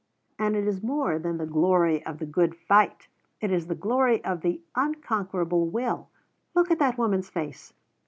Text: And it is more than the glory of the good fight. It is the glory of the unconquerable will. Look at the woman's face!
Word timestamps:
And 0.39 0.55
it 0.55 0.67
is 0.67 0.81
more 0.81 1.19
than 1.19 1.37
the 1.37 1.45
glory 1.45 2.03
of 2.07 2.17
the 2.17 2.25
good 2.25 2.55
fight. 2.55 3.07
It 3.39 3.51
is 3.51 3.67
the 3.67 3.75
glory 3.75 4.23
of 4.25 4.41
the 4.41 4.59
unconquerable 4.75 5.67
will. 5.69 6.09
Look 6.55 6.71
at 6.71 6.79
the 6.79 6.95
woman's 6.97 7.29
face! 7.29 7.73